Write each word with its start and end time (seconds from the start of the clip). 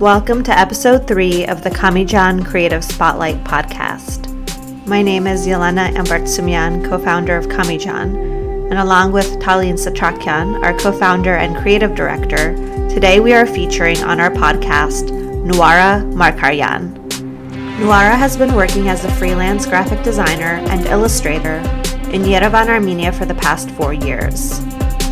Welcome 0.00 0.42
to 0.44 0.58
episode 0.58 1.06
three 1.06 1.44
of 1.44 1.62
the 1.62 1.68
QAMI 1.68 2.06
JAN 2.06 2.42
Creative 2.42 2.82
Spotlight 2.82 3.44
podcast. 3.44 4.28
My 4.86 5.02
name 5.02 5.26
is 5.26 5.46
Yelena 5.46 5.90
Ambartsumyan, 5.90 6.88
co 6.88 6.98
founder 6.98 7.36
of 7.36 7.48
QAMI 7.48 7.78
JAN, 7.78 8.16
and 8.16 8.78
along 8.78 9.12
with 9.12 9.26
Talin 9.40 9.74
Satrakyan, 9.74 10.64
our 10.64 10.72
co 10.78 10.90
founder 10.90 11.34
and 11.34 11.54
creative 11.54 11.94
director, 11.94 12.54
today 12.88 13.20
we 13.20 13.34
are 13.34 13.44
featuring 13.44 14.02
on 14.02 14.20
our 14.20 14.30
podcast 14.30 15.10
Nuara 15.44 16.10
Markaryan. 16.14 16.94
Nuara 17.76 18.16
has 18.16 18.38
been 18.38 18.54
working 18.54 18.88
as 18.88 19.04
a 19.04 19.14
freelance 19.16 19.66
graphic 19.66 20.02
designer 20.02 20.64
and 20.70 20.86
illustrator 20.86 21.56
in 22.10 22.22
Yerevan, 22.22 22.68
Armenia 22.68 23.12
for 23.12 23.26
the 23.26 23.34
past 23.34 23.70
four 23.72 23.92
years. 23.92 24.62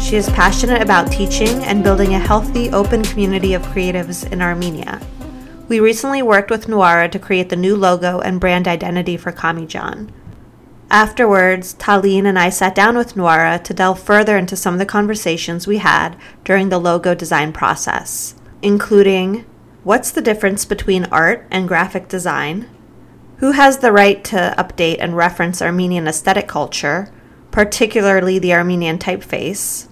She 0.08 0.16
is 0.16 0.30
passionate 0.30 0.80
about 0.80 1.12
teaching 1.12 1.62
and 1.64 1.84
building 1.84 2.14
a 2.14 2.18
healthy, 2.18 2.70
open 2.70 3.02
community 3.02 3.52
of 3.52 3.60
creatives 3.60 4.26
in 4.32 4.40
Armenia. 4.40 5.02
We 5.68 5.80
recently 5.80 6.22
worked 6.22 6.50
with 6.50 6.66
Nuara 6.66 7.10
to 7.10 7.18
create 7.18 7.50
the 7.50 7.56
new 7.56 7.76
logo 7.76 8.18
and 8.20 8.40
brand 8.40 8.66
identity 8.66 9.18
for 9.18 9.32
QAMI 9.32 9.68
JAN. 9.68 10.10
Afterwards, 10.90 11.74
Talin 11.74 12.24
and 12.24 12.38
I 12.38 12.48
sat 12.48 12.74
down 12.74 12.96
with 12.96 13.16
Nuara 13.16 13.62
to 13.62 13.74
delve 13.74 14.00
further 14.00 14.38
into 14.38 14.56
some 14.56 14.72
of 14.72 14.78
the 14.78 14.86
conversations 14.86 15.66
we 15.66 15.76
had 15.76 16.16
during 16.42 16.70
the 16.70 16.78
logo 16.78 17.14
design 17.14 17.52
process, 17.52 18.34
including 18.62 19.44
what's 19.84 20.10
the 20.10 20.22
difference 20.22 20.64
between 20.64 21.04
art 21.12 21.46
and 21.50 21.68
graphic 21.68 22.08
design, 22.08 22.66
who 23.40 23.50
has 23.50 23.76
the 23.76 23.92
right 23.92 24.24
to 24.24 24.54
update 24.56 24.96
and 25.00 25.18
reference 25.18 25.60
Armenian 25.60 26.08
aesthetic 26.08 26.48
culture, 26.48 27.12
particularly 27.50 28.38
the 28.38 28.54
Armenian 28.54 28.98
typeface, 28.98 29.87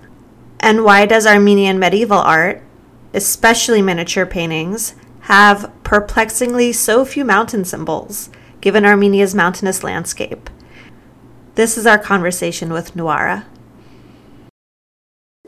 and 0.67 0.83
why 0.83 1.07
does 1.07 1.29
Armenian 1.29 1.79
medieval 1.79 2.19
art, 2.19 2.61
especially 3.15 3.81
miniature 3.81 4.27
paintings, 4.27 4.97
have 5.21 5.71
perplexingly 5.85 6.73
so 6.73 7.05
few 7.05 7.25
mountain 7.25 7.65
symbols, 7.65 8.31
given 8.61 8.85
Armenia's 8.85 9.33
mountainous 9.33 9.85
landscape? 9.85 10.51
This 11.55 11.79
is 11.79 11.87
our 11.87 11.99
conversation 11.99 12.73
with 12.73 12.97
Nuara. 12.97 13.45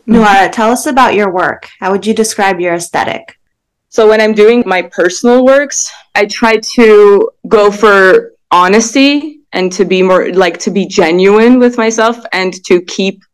Nuara, 0.06 0.52
tell 0.52 0.70
us 0.70 0.86
about 0.86 1.14
your 1.14 1.34
work. 1.34 1.69
How 1.80 1.91
would 1.91 2.06
you 2.06 2.14
describe 2.14 2.60
your 2.60 2.75
aesthetic? 2.75 3.41
So, 3.88 4.08
when 4.08 4.20
I'm 4.20 4.34
doing 4.34 4.62
my 4.66 4.82
personal 4.82 5.44
works, 5.44 5.91
I 6.14 6.27
try 6.27 6.60
to 6.77 7.28
go 7.48 7.72
for 7.72 8.34
honesty 8.53 9.41
and 9.53 9.72
to 9.72 9.84
be 9.84 10.00
more 10.00 10.32
like 10.32 10.58
to 10.58 10.70
be 10.70 10.86
genuine 10.86 11.58
with 11.58 11.77
myself 11.77 12.25
and 12.32 12.55
to 12.66 12.80
keep 12.82 13.25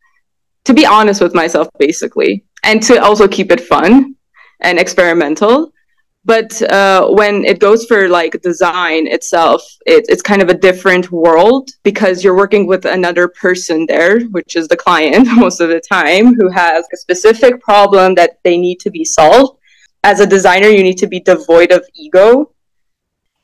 to 0.64 0.74
be 0.74 0.86
honest 0.86 1.20
with 1.20 1.34
myself 1.34 1.68
basically 1.78 2.44
and 2.62 2.82
to 2.82 3.02
also 3.02 3.28
keep 3.28 3.52
it 3.52 3.60
fun 3.60 4.16
and 4.60 4.78
experimental. 4.78 5.72
But 6.26 6.60
uh, 6.62 7.08
when 7.08 7.44
it 7.44 7.58
goes 7.60 7.84
for 7.84 8.08
like 8.08 8.40
design 8.40 9.06
itself 9.06 9.62
it, 9.84 10.06
it's 10.08 10.22
kind 10.22 10.40
of 10.40 10.48
a 10.48 10.54
different 10.54 11.12
world 11.12 11.68
because 11.82 12.24
you're 12.24 12.36
working 12.36 12.66
with 12.66 12.86
another 12.86 13.28
person 13.28 13.84
there 13.86 14.20
which 14.28 14.56
is 14.56 14.66
the 14.68 14.76
client 14.76 15.28
most 15.36 15.60
of 15.60 15.68
the 15.68 15.80
time 15.80 16.34
who 16.34 16.48
has 16.48 16.86
a 16.92 16.96
specific 16.96 17.60
problem 17.60 18.14
that 18.14 18.38
they 18.42 18.56
need 18.56 18.80
to 18.80 18.90
be 18.90 19.04
solved. 19.04 19.58
As 20.02 20.20
a 20.20 20.26
designer 20.26 20.68
you 20.68 20.82
need 20.82 20.98
to 20.98 21.06
be 21.06 21.20
devoid 21.20 21.72
of 21.72 21.86
ego 21.94 22.52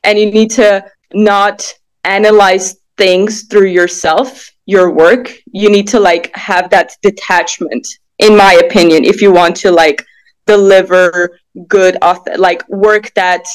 and 0.03 0.17
you 0.17 0.31
need 0.31 0.49
to 0.51 0.83
not 1.13 1.71
analyze 2.03 2.77
things 2.97 3.43
through 3.43 3.67
yourself 3.67 4.50
your 4.65 4.91
work 4.91 5.31
you 5.51 5.69
need 5.69 5.87
to 5.87 5.99
like 5.99 6.33
have 6.35 6.69
that 6.69 6.93
detachment 7.01 7.87
in 8.19 8.37
my 8.37 8.53
opinion 8.65 9.03
if 9.03 9.21
you 9.21 9.31
want 9.31 9.55
to 9.55 9.71
like 9.71 10.05
deliver 10.45 11.39
good 11.67 11.97
like 12.37 12.67
work 12.69 13.11
that 13.15 13.45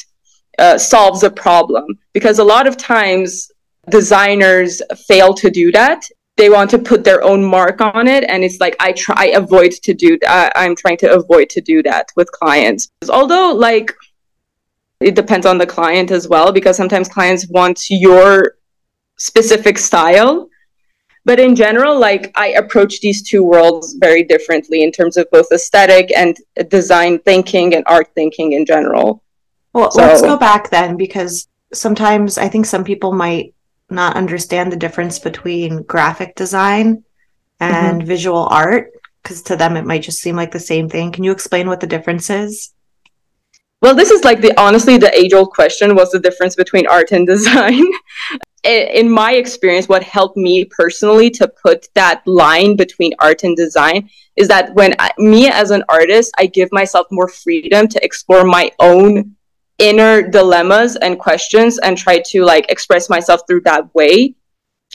uh, 0.58 0.78
solves 0.78 1.22
a 1.22 1.30
problem. 1.30 1.86
Because 2.12 2.38
a 2.38 2.44
lot 2.44 2.66
of 2.66 2.76
times 2.76 3.50
designers 3.90 4.82
fail 5.06 5.34
to 5.34 5.50
do 5.50 5.70
that. 5.72 6.02
They 6.36 6.50
want 6.50 6.70
to 6.70 6.78
put 6.78 7.04
their 7.04 7.22
own 7.22 7.42
mark 7.42 7.80
on 7.80 8.06
it 8.08 8.22
and 8.24 8.44
it's 8.44 8.60
like 8.60 8.76
i 8.78 8.92
try 8.92 9.26
avoid 9.42 9.72
to 9.86 9.94
do 9.94 10.18
that 10.20 10.52
i'm 10.54 10.76
trying 10.76 10.98
to 10.98 11.10
avoid 11.10 11.48
to 11.50 11.60
do 11.62 11.82
that 11.84 12.06
with 12.16 12.30
clients. 12.32 12.88
Although 13.08 13.52
like 13.54 13.90
it 15.00 15.14
depends 15.14 15.46
on 15.46 15.56
the 15.58 15.66
client 15.66 16.10
as 16.10 16.28
well 16.28 16.52
because 16.52 16.76
sometimes 16.76 17.08
clients 17.08 17.48
want 17.48 17.78
your 17.88 18.56
specific 19.16 19.78
style 19.78 20.48
but 21.26 21.38
in 21.38 21.54
general 21.54 21.98
like 21.98 22.32
i 22.36 22.48
approach 22.62 23.00
these 23.00 23.20
two 23.22 23.42
worlds 23.42 23.94
very 24.00 24.22
differently 24.22 24.82
in 24.82 24.90
terms 24.90 25.18
of 25.18 25.30
both 25.30 25.48
aesthetic 25.52 26.10
and 26.16 26.38
design 26.68 27.18
thinking 27.18 27.74
and 27.74 27.84
art 27.86 28.08
thinking 28.14 28.52
in 28.52 28.64
general. 28.64 29.22
Well 29.74 29.90
so, 29.90 30.00
let's 30.00 30.22
go 30.22 30.38
back 30.38 30.70
then 30.70 30.96
because 30.96 31.48
sometimes 31.74 32.38
i 32.38 32.48
think 32.48 32.64
some 32.64 32.84
people 32.84 33.12
might 33.12 33.52
not 33.90 34.16
understand 34.16 34.72
the 34.72 34.82
difference 34.84 35.18
between 35.18 35.82
graphic 35.82 36.34
design 36.36 37.04
and 37.60 37.98
mm-hmm. 37.98 38.08
visual 38.08 38.46
art 38.50 38.92
because 39.22 39.42
to 39.42 39.56
them 39.56 39.76
it 39.76 39.84
might 39.84 40.02
just 40.02 40.20
seem 40.20 40.36
like 40.36 40.52
the 40.52 40.60
same 40.60 40.88
thing. 40.88 41.10
Can 41.10 41.24
you 41.24 41.32
explain 41.32 41.66
what 41.66 41.80
the 41.80 41.86
difference 41.86 42.30
is 42.30 42.72
well 43.82 43.94
this 43.94 44.10
is 44.10 44.24
like 44.24 44.40
the 44.40 44.58
honestly 44.60 44.96
the 44.96 45.14
age 45.16 45.32
old 45.32 45.50
question 45.50 45.94
what's 45.94 46.12
the 46.12 46.20
difference 46.20 46.54
between 46.54 46.86
art 46.86 47.12
and 47.12 47.26
design 47.34 47.84
in 48.66 49.08
my 49.08 49.34
experience, 49.34 49.88
what 49.88 50.02
helped 50.02 50.36
me 50.36 50.64
personally 50.64 51.30
to 51.30 51.48
put 51.48 51.88
that 51.94 52.26
line 52.26 52.76
between 52.76 53.12
art 53.20 53.44
and 53.44 53.56
design 53.56 54.10
is 54.34 54.48
that 54.48 54.74
when 54.74 54.94
I, 54.98 55.10
me 55.18 55.48
as 55.48 55.70
an 55.70 55.84
artist, 55.88 56.32
I 56.36 56.46
give 56.46 56.70
myself 56.72 57.06
more 57.10 57.28
freedom 57.28 57.86
to 57.88 58.04
explore 58.04 58.44
my 58.44 58.72
own 58.80 59.36
inner 59.78 60.28
dilemmas 60.28 60.96
and 60.96 61.18
questions 61.18 61.78
and 61.78 61.96
try 61.96 62.22
to 62.30 62.44
like 62.44 62.70
express 62.70 63.08
myself 63.08 63.42
through 63.46 63.60
that 63.62 63.94
way. 63.94 64.34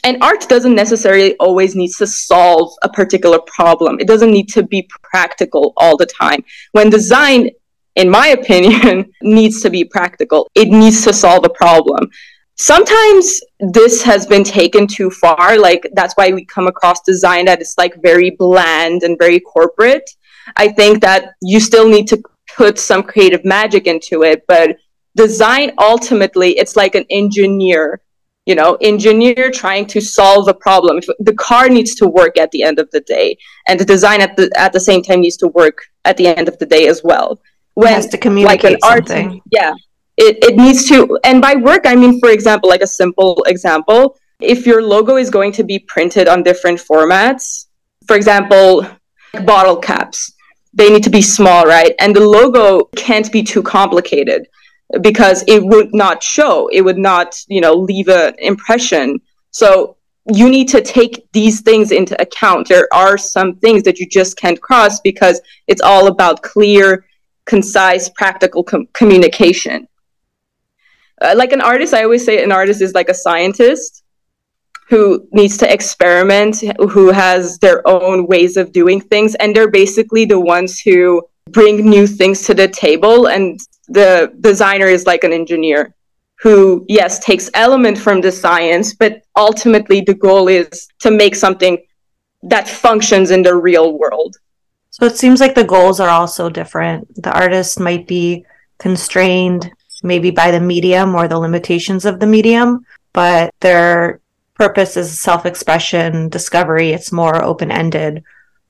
And 0.04 0.22
art 0.22 0.50
doesn't 0.50 0.76
necessarily 0.76 1.36
always 1.38 1.76
need 1.76 1.92
to 1.98 2.08
solve 2.08 2.74
a 2.84 2.90
particular 2.90 3.40
problem. 3.40 4.00
It 4.00 4.08
doesn't 4.08 4.32
need 4.32 4.50
to 4.50 4.64
be 4.64 4.90
practical 5.04 5.74
all 5.78 5.96
the 5.96 6.08
time. 6.08 6.44
When 6.72 6.90
design 6.90 7.52
in 7.96 8.10
my 8.10 8.28
opinion, 8.28 9.12
needs 9.22 9.62
to 9.62 9.70
be 9.70 9.84
practical. 9.84 10.50
It 10.56 10.70
needs 10.70 11.04
to 11.06 11.14
solve 11.14 11.46
a 11.46 11.50
problem. 11.50 12.10
Sometimes 12.58 13.42
this 13.60 14.04
has 14.04 14.28
been 14.28 14.44
taken 14.44 14.86
too 14.86 15.10
far 15.10 15.58
like 15.58 15.90
that's 15.94 16.14
why 16.14 16.32
we 16.32 16.46
come 16.46 16.68
across 16.68 17.02
design 17.02 17.46
that 17.46 17.62
is 17.62 17.74
like 17.78 17.96
very 18.04 18.36
bland 18.38 19.02
and 19.02 19.18
very 19.18 19.40
corporate. 19.40 20.08
I 20.58 20.68
think 20.68 21.02
that 21.02 21.34
you 21.42 21.60
still 21.60 21.90
need 21.90 22.08
to 22.10 22.22
put 22.56 22.78
some 22.78 23.02
creative 23.02 23.44
magic 23.46 23.88
into 23.88 24.22
it 24.24 24.46
but 24.48 24.78
design 25.16 25.72
ultimately 25.80 26.52
it's 26.58 26.76
like 26.76 26.94
an 26.94 27.06
engineer 27.10 28.02
you 28.46 28.54
know 28.54 28.78
engineer 28.82 29.50
trying 29.50 29.88
to 29.88 30.00
solve 30.00 30.48
a 30.48 30.54
problem. 30.54 31.00
The 31.20 31.34
car 31.34 31.68
needs 31.68 31.96
to 31.96 32.08
work 32.08 32.38
at 32.38 32.52
the 32.52 32.62
end 32.62 32.78
of 32.78 32.92
the 32.92 33.02
day 33.02 33.38
and 33.68 33.80
the 33.80 33.86
design 33.86 34.22
at 34.22 34.36
the 34.36 34.52
at 34.56 34.72
the 34.72 34.80
same 34.80 35.02
time 35.02 35.22
needs 35.22 35.38
to 35.38 35.48
work 35.48 35.80
at 36.06 36.16
the 36.18 36.28
end 36.28 36.48
of 36.48 36.60
the 36.60 36.68
day 36.68 36.88
as 36.88 37.02
well 37.04 37.42
when 37.76 37.94
has 37.94 38.08
to 38.08 38.18
communicate 38.18 38.64
like 38.64 38.74
an 38.74 38.80
something. 38.82 39.30
art 39.30 39.42
yeah. 39.52 39.74
It, 40.18 40.38
it 40.44 40.56
needs 40.56 40.88
to 40.90 41.18
and 41.24 41.42
by 41.42 41.56
work 41.56 41.82
i 41.86 41.96
mean 41.96 42.20
for 42.20 42.30
example 42.30 42.70
like 42.70 42.82
a 42.82 42.88
simple 42.88 43.44
example 43.48 44.18
if 44.40 44.66
your 44.66 44.84
logo 44.84 45.16
is 45.18 45.30
going 45.30 45.52
to 45.54 45.64
be 45.64 45.80
printed 45.80 46.28
on 46.28 46.44
different 46.44 46.80
formats 46.80 47.68
for 48.06 48.16
example 48.16 48.86
bottle 49.46 49.78
caps 49.78 50.34
they 50.74 50.90
need 50.90 51.04
to 51.04 51.10
be 51.10 51.22
small 51.22 51.66
right? 51.66 51.94
And 52.00 52.16
the 52.16 52.26
logo 52.26 52.86
can't 52.96 53.32
be 53.32 53.44
too 53.44 53.62
complicated 53.62 54.48
because 55.02 55.44
it 55.48 55.64
would 55.64 55.94
not 55.94 56.22
show. 56.22 56.68
It 56.70 56.82
would 56.82 56.98
not 56.98 57.36
you 57.48 57.62
know 57.62 57.74
leave 57.74 58.08
an 58.08 58.36
impression. 58.40 59.20
So 59.52 59.98
you 60.32 60.50
need 60.50 60.70
to 60.70 60.82
take 60.82 61.28
these 61.34 61.62
things 61.62 61.92
into 61.92 62.20
account. 62.22 62.68
There 62.68 62.88
are 62.94 63.18
some 63.18 63.56
things 63.56 63.84
that 63.84 64.00
you 64.00 64.08
just 64.08 64.38
can't 64.38 64.62
cross 64.62 65.00
because 65.02 65.42
it's 65.68 65.82
all 65.82 66.08
about 66.08 66.44
clear 66.44 67.06
concise 67.46 68.10
practical 68.10 68.64
com- 68.64 68.88
communication. 68.94 69.88
Uh, 71.22 71.36
like 71.38 71.52
an 71.52 71.62
artist 71.62 71.94
i 71.94 72.04
always 72.04 72.26
say 72.26 72.44
an 72.44 72.52
artist 72.52 72.82
is 72.82 72.96
like 72.96 73.08
a 73.08 73.14
scientist 73.14 74.04
who 74.90 75.28
needs 75.32 75.56
to 75.56 75.72
experiment 75.72 76.64
who 76.90 77.12
has 77.12 77.60
their 77.60 77.88
own 77.88 78.26
ways 78.26 78.58
of 78.58 78.72
doing 78.72 79.00
things 79.00 79.36
and 79.36 79.56
they're 79.56 79.70
basically 79.70 80.26
the 80.26 80.40
ones 80.40 80.80
who 80.80 81.22
bring 81.52 81.88
new 81.88 82.08
things 82.08 82.42
to 82.42 82.56
the 82.56 82.68
table 82.68 83.28
and 83.28 83.60
the 83.88 84.34
designer 84.42 84.88
is 84.88 85.06
like 85.06 85.24
an 85.24 85.32
engineer 85.32 85.94
who 86.40 86.84
yes 86.90 87.20
takes 87.20 87.52
element 87.54 87.98
from 87.98 88.20
the 88.20 88.32
science 88.32 88.94
but 88.96 89.22
ultimately 89.36 90.02
the 90.02 90.16
goal 90.16 90.48
is 90.48 90.88
to 91.00 91.12
make 91.12 91.36
something 91.36 91.78
that 92.42 92.68
functions 92.68 93.30
in 93.30 93.44
the 93.44 93.56
real 93.56 93.98
world 93.98 94.36
so 94.92 95.06
it 95.06 95.18
seems 95.18 95.40
like 95.40 95.56
the 95.56 95.64
goals 95.64 96.00
are 96.00 96.10
also 96.10 96.50
different 96.50 97.08
the 97.24 97.34
artist 97.34 97.80
might 97.80 98.08
be 98.08 98.46
constrained 98.78 99.72
maybe 100.04 100.32
by 100.32 100.52
the 100.52 100.60
medium 100.60 101.16
or 101.16 101.28
the 101.28 101.40
limitations 101.40 102.06
of 102.06 102.20
the 102.20 102.28
medium, 102.28 102.86
but 103.14 103.54
their 103.60 104.20
purpose 104.56 104.98
is 104.98 105.20
self 105.20 105.46
expression, 105.46 106.30
discovery. 106.30 106.92
It's 106.92 107.12
more 107.12 107.44
open 107.44 107.72
ended 107.72 108.24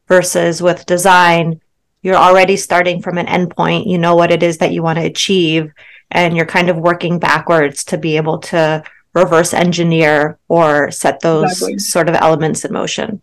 versus 0.07 0.61
with 0.61 0.85
design, 0.85 1.61
you're 2.01 2.15
already 2.15 2.57
starting 2.57 3.01
from 3.01 3.17
an 3.17 3.27
endpoint. 3.27 3.87
You 3.87 3.97
know 3.97 4.15
what 4.15 4.31
it 4.31 4.43
is 4.43 4.57
that 4.57 4.73
you 4.73 4.83
want 4.83 4.99
to 4.99 5.05
achieve, 5.05 5.71
and 6.09 6.35
you're 6.35 6.45
kind 6.45 6.69
of 6.69 6.77
working 6.77 7.19
backwards 7.19 7.83
to 7.85 7.97
be 7.97 8.17
able 8.17 8.39
to 8.39 8.83
reverse 9.13 9.53
engineer 9.53 10.37
or 10.47 10.89
set 10.91 11.19
those 11.19 11.51
exactly. 11.51 11.79
sort 11.79 12.09
of 12.09 12.15
elements 12.15 12.65
in 12.65 12.73
motion. 12.73 13.21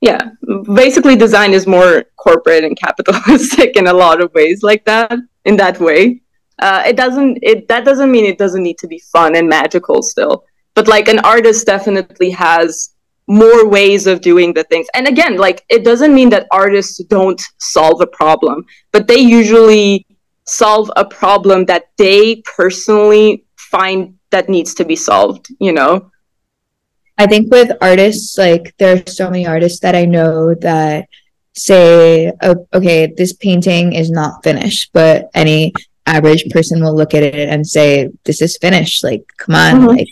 Yeah, 0.00 0.30
basically, 0.74 1.16
design 1.16 1.52
is 1.52 1.66
more 1.66 2.04
corporate 2.16 2.64
and 2.64 2.78
capitalistic 2.78 3.76
in 3.80 3.88
a 3.88 3.92
lot 3.92 4.20
of 4.20 4.32
ways, 4.34 4.62
like 4.62 4.84
that. 4.84 5.12
In 5.44 5.56
that 5.56 5.80
way, 5.80 6.20
uh, 6.60 6.82
it 6.86 6.96
doesn't. 6.96 7.38
It 7.42 7.68
that 7.68 7.84
doesn't 7.84 8.10
mean 8.10 8.24
it 8.24 8.38
doesn't 8.38 8.62
need 8.62 8.78
to 8.78 8.86
be 8.86 9.00
fun 9.12 9.34
and 9.34 9.48
magical 9.48 10.02
still. 10.02 10.44
But 10.74 10.86
like 10.86 11.08
an 11.08 11.18
artist 11.20 11.66
definitely 11.66 12.30
has 12.30 12.94
more 13.26 13.68
ways 13.68 14.06
of 14.06 14.20
doing 14.20 14.54
the 14.54 14.64
things. 14.64 14.86
And 14.94 15.06
again, 15.06 15.36
like 15.36 15.64
it 15.68 15.84
doesn't 15.84 16.14
mean 16.14 16.30
that 16.30 16.46
artists 16.50 17.02
don't 17.04 17.40
solve 17.58 18.00
a 18.00 18.06
problem, 18.06 18.64
but 18.92 19.06
they 19.06 19.18
usually 19.18 20.06
solve 20.46 20.90
a 20.96 21.04
problem 21.04 21.66
that 21.66 21.90
they 21.98 22.36
personally 22.56 23.44
find 23.56 24.14
that 24.30 24.48
needs 24.48 24.74
to 24.74 24.84
be 24.84 24.96
solved, 24.96 25.48
you 25.60 25.72
know? 25.72 26.10
I 27.18 27.26
think 27.26 27.50
with 27.50 27.76
artists, 27.80 28.38
like 28.38 28.74
there 28.78 28.96
are 28.96 29.06
so 29.06 29.28
many 29.28 29.46
artists 29.46 29.80
that 29.80 29.96
I 29.96 30.04
know 30.04 30.54
that 30.54 31.08
say, 31.56 32.32
oh, 32.42 32.66
okay, 32.72 33.12
this 33.16 33.32
painting 33.32 33.92
is 33.92 34.10
not 34.10 34.44
finished, 34.44 34.90
but 34.92 35.28
any 35.34 35.72
average 36.06 36.48
person 36.50 36.82
will 36.82 36.94
look 36.94 37.14
at 37.14 37.22
it 37.22 37.48
and 37.48 37.66
say, 37.66 38.10
this 38.24 38.40
is 38.40 38.56
finished. 38.56 39.02
Like, 39.02 39.24
come 39.36 39.56
on, 39.56 39.74
mm-hmm. 39.74 39.86
like, 39.86 40.08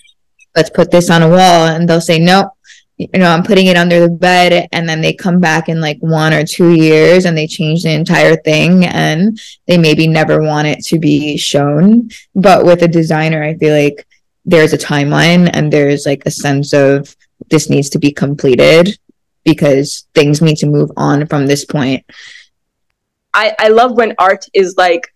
let's 0.56 0.70
put 0.70 0.90
this 0.90 1.08
on 1.08 1.22
a 1.22 1.28
wall. 1.28 1.66
And 1.66 1.88
they'll 1.88 2.00
say, 2.00 2.18
no, 2.18 2.50
you 2.96 3.08
know, 3.14 3.30
I'm 3.30 3.42
putting 3.42 3.66
it 3.66 3.76
under 3.76 4.00
the 4.00 4.08
bed. 4.08 4.68
And 4.72 4.88
then 4.88 5.00
they 5.00 5.12
come 5.12 5.38
back 5.40 5.68
in 5.68 5.80
like 5.80 5.98
one 6.00 6.32
or 6.32 6.44
two 6.44 6.72
years 6.72 7.24
and 7.24 7.36
they 7.36 7.46
change 7.46 7.82
the 7.82 7.92
entire 7.92 8.36
thing 8.36 8.84
and 8.84 9.38
they 9.66 9.78
maybe 9.78 10.08
never 10.08 10.42
want 10.42 10.66
it 10.66 10.82
to 10.86 10.98
be 10.98 11.36
shown. 11.36 12.10
But 12.34 12.64
with 12.64 12.82
a 12.82 12.88
designer, 12.88 13.42
I 13.42 13.54
feel 13.54 13.74
like 13.74 14.05
there's 14.46 14.72
a 14.72 14.78
timeline 14.78 15.50
and 15.52 15.72
there's 15.72 16.06
like 16.06 16.22
a 16.24 16.30
sense 16.30 16.72
of 16.72 17.14
this 17.50 17.68
needs 17.68 17.90
to 17.90 17.98
be 17.98 18.12
completed 18.12 18.96
because 19.44 20.06
things 20.14 20.40
need 20.40 20.56
to 20.56 20.66
move 20.66 20.90
on 20.96 21.26
from 21.26 21.46
this 21.46 21.64
point. 21.64 22.04
I, 23.34 23.54
I 23.58 23.68
love 23.68 23.92
when 23.92 24.14
art 24.18 24.46
is 24.54 24.76
like 24.78 25.12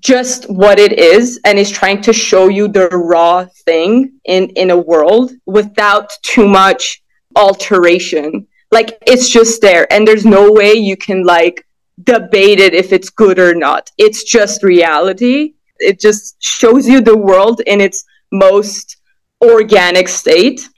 just 0.00 0.44
what 0.50 0.78
it 0.78 0.92
is 0.92 1.40
and 1.46 1.58
is 1.58 1.70
trying 1.70 2.02
to 2.02 2.12
show 2.12 2.48
you 2.48 2.68
the 2.68 2.88
raw 2.88 3.46
thing 3.64 4.20
in 4.26 4.50
in 4.50 4.70
a 4.70 4.76
world 4.76 5.32
without 5.46 6.10
too 6.22 6.46
much 6.46 7.02
alteration. 7.36 8.46
Like 8.70 8.98
it's 9.06 9.30
just 9.30 9.62
there 9.62 9.90
and 9.92 10.06
there's 10.06 10.26
no 10.26 10.52
way 10.52 10.74
you 10.74 10.96
can 10.96 11.24
like 11.24 11.66
debate 12.02 12.60
it 12.60 12.74
if 12.74 12.92
it's 12.92 13.08
good 13.08 13.38
or 13.38 13.54
not. 13.54 13.90
It's 13.96 14.24
just 14.24 14.62
reality 14.62 15.54
it 15.78 16.00
just 16.00 16.36
shows 16.42 16.88
you 16.88 17.00
the 17.00 17.16
world 17.16 17.60
in 17.66 17.80
its 17.80 18.04
most 18.32 18.96
organic 19.42 20.08
state 20.08 20.68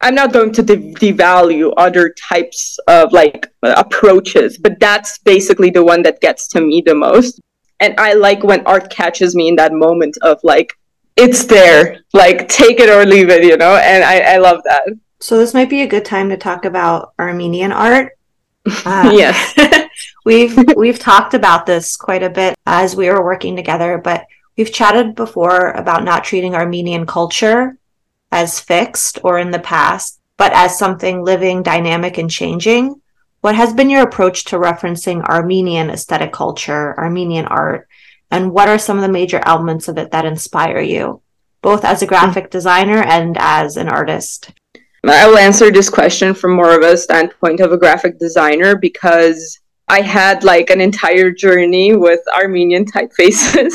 i'm 0.00 0.14
not 0.14 0.32
going 0.32 0.52
to 0.52 0.62
de- 0.62 0.92
devalue 0.94 1.72
other 1.76 2.14
types 2.28 2.78
of 2.88 3.12
like 3.12 3.46
approaches 3.62 4.58
but 4.58 4.78
that's 4.80 5.18
basically 5.18 5.70
the 5.70 5.84
one 5.84 6.02
that 6.02 6.20
gets 6.20 6.48
to 6.48 6.60
me 6.60 6.82
the 6.84 6.94
most 6.94 7.40
and 7.82 7.98
I 7.98 8.12
like 8.12 8.44
when 8.44 8.64
art 8.64 8.90
catches 8.90 9.34
me 9.34 9.48
in 9.48 9.56
that 9.56 9.72
moment 9.72 10.16
of 10.22 10.38
like 10.44 10.72
it's 11.16 11.44
there, 11.44 11.98
like 12.14 12.48
take 12.48 12.78
it 12.78 12.88
or 12.88 13.04
leave 13.04 13.28
it, 13.28 13.44
you 13.44 13.56
know, 13.56 13.76
and 13.76 14.04
I, 14.04 14.34
I 14.34 14.36
love 14.38 14.62
that. 14.64 14.84
So 15.20 15.36
this 15.36 15.52
might 15.52 15.68
be 15.68 15.82
a 15.82 15.86
good 15.86 16.04
time 16.04 16.28
to 16.30 16.36
talk 16.36 16.64
about 16.64 17.12
Armenian 17.18 17.72
art. 17.72 18.12
Uh, 18.66 19.10
yes, 19.14 19.54
we've 20.24 20.56
we've 20.76 20.98
talked 20.98 21.34
about 21.34 21.66
this 21.66 21.96
quite 21.96 22.22
a 22.22 22.30
bit 22.30 22.54
as 22.66 22.96
we 22.96 23.08
were 23.08 23.24
working 23.24 23.56
together, 23.56 23.98
but 23.98 24.26
we've 24.56 24.72
chatted 24.72 25.14
before 25.14 25.70
about 25.72 26.04
not 26.04 26.24
treating 26.24 26.54
Armenian 26.54 27.06
culture 27.06 27.76
as 28.30 28.60
fixed 28.60 29.18
or 29.24 29.38
in 29.38 29.50
the 29.50 29.58
past, 29.58 30.20
but 30.38 30.52
as 30.52 30.78
something 30.78 31.22
living, 31.22 31.62
dynamic, 31.62 32.18
and 32.18 32.30
changing. 32.30 33.00
What 33.42 33.56
has 33.56 33.72
been 33.72 33.90
your 33.90 34.02
approach 34.02 34.44
to 34.46 34.56
referencing 34.56 35.24
Armenian 35.24 35.90
aesthetic 35.90 36.32
culture, 36.32 36.96
Armenian 36.96 37.46
art, 37.46 37.88
and 38.30 38.52
what 38.52 38.68
are 38.68 38.78
some 38.78 38.96
of 38.96 39.02
the 39.02 39.08
major 39.08 39.40
elements 39.44 39.88
of 39.88 39.98
it 39.98 40.12
that 40.12 40.24
inspire 40.24 40.80
you, 40.80 41.20
both 41.60 41.84
as 41.84 42.02
a 42.02 42.06
graphic 42.06 42.50
designer 42.50 43.02
and 43.02 43.36
as 43.38 43.76
an 43.76 43.88
artist? 43.88 44.52
I 45.04 45.26
will 45.26 45.38
answer 45.38 45.70
this 45.70 45.90
question 45.90 46.34
from 46.34 46.52
more 46.52 46.76
of 46.76 46.82
a 46.82 46.96
standpoint 46.96 47.60
of 47.60 47.72
a 47.72 47.78
graphic 47.78 48.18
designer 48.18 48.76
because 48.76 49.58
I 49.88 50.00
had 50.00 50.44
like 50.44 50.70
an 50.70 50.80
entire 50.80 51.30
journey 51.30 51.96
with 51.96 52.20
Armenian 52.34 52.84
typefaces. 52.94 53.74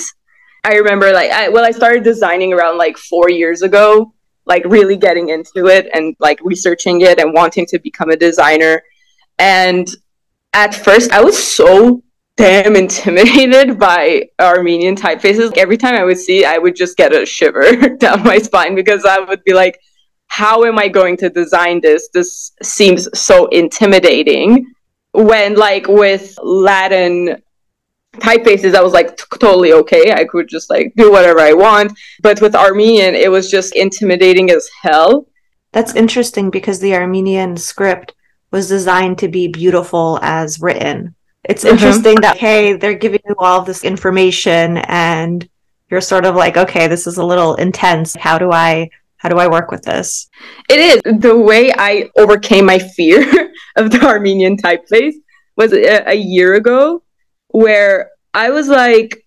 I 0.63 0.75
remember 0.75 1.11
like 1.11 1.31
I, 1.31 1.49
well 1.49 1.65
I 1.65 1.71
started 1.71 2.03
designing 2.03 2.53
around 2.53 2.77
like 2.77 2.97
4 2.97 3.29
years 3.29 3.61
ago, 3.61 4.13
like 4.45 4.63
really 4.65 4.95
getting 4.95 5.29
into 5.29 5.67
it 5.67 5.89
and 5.93 6.15
like 6.19 6.39
researching 6.43 7.01
it 7.01 7.19
and 7.19 7.33
wanting 7.33 7.65
to 7.67 7.79
become 7.79 8.09
a 8.09 8.15
designer 8.15 8.81
and 9.39 9.87
at 10.53 10.73
first, 10.73 11.11
I 11.11 11.23
was 11.23 11.37
so 11.37 12.03
damn 12.35 12.75
intimidated 12.75 13.77
by 13.87 14.23
Armenian 14.39 14.95
typefaces. 14.95 15.55
Every 15.57 15.77
time 15.77 15.95
I 15.95 16.03
would 16.03 16.17
see, 16.17 16.45
I 16.45 16.57
would 16.57 16.75
just 16.75 16.97
get 16.97 17.13
a 17.13 17.25
shiver 17.25 17.89
down 17.99 18.23
my 18.23 18.39
spine 18.39 18.75
because 18.75 19.05
I 19.05 19.19
would 19.19 19.43
be 19.43 19.53
like, 19.53 19.79
how 20.27 20.63
am 20.63 20.77
I 20.77 20.87
going 20.87 21.17
to 21.17 21.29
design 21.29 21.81
this? 21.81 22.09
This 22.13 22.51
seems 22.61 23.07
so 23.19 23.47
intimidating. 23.47 24.71
When, 25.13 25.55
like, 25.55 25.87
with 25.87 26.37
Latin 26.43 27.41
typefaces, 28.19 28.75
I 28.75 28.81
was 28.81 28.93
like, 28.93 29.17
totally 29.39 29.73
okay. 29.73 30.11
I 30.11 30.25
could 30.25 30.47
just 30.47 30.69
like 30.69 30.93
do 30.95 31.11
whatever 31.11 31.39
I 31.39 31.53
want. 31.53 31.97
But 32.21 32.41
with 32.41 32.55
Armenian, 32.55 33.15
it 33.15 33.31
was 33.31 33.49
just 33.49 33.75
intimidating 33.75 34.49
as 34.51 34.69
hell. 34.81 35.27
That's 35.71 35.95
interesting 35.95 36.49
because 36.49 36.79
the 36.79 36.95
Armenian 36.95 37.57
script 37.57 38.13
was 38.51 38.67
designed 38.67 39.17
to 39.19 39.27
be 39.27 39.47
beautiful 39.47 40.19
as 40.21 40.61
written. 40.61 41.15
It's 41.43 41.63
mm-hmm. 41.63 41.73
interesting 41.73 42.15
that, 42.21 42.37
hey, 42.37 42.73
they're 42.73 42.93
giving 42.93 43.19
you 43.27 43.35
all 43.37 43.61
this 43.61 43.83
information 43.83 44.77
and 44.77 45.47
you're 45.89 46.01
sort 46.01 46.25
of 46.25 46.35
like, 46.35 46.57
okay, 46.57 46.87
this 46.87 47.07
is 47.07 47.17
a 47.17 47.25
little 47.25 47.55
intense. 47.55 48.15
How 48.15 48.37
do 48.37 48.51
I 48.51 48.89
how 49.17 49.29
do 49.29 49.37
I 49.37 49.47
work 49.47 49.71
with 49.71 49.83
this? 49.83 50.29
It 50.69 50.79
is. 50.79 51.19
The 51.19 51.35
way 51.35 51.71
I 51.75 52.09
overcame 52.17 52.65
my 52.65 52.79
fear 52.79 53.21
of 53.75 53.91
the 53.91 54.05
Armenian 54.05 54.57
typeface 54.57 55.15
was 55.55 55.73
a, 55.73 56.09
a 56.09 56.15
year 56.15 56.55
ago 56.55 57.03
where 57.49 58.11
I 58.33 58.49
was 58.49 58.67
like, 58.67 59.25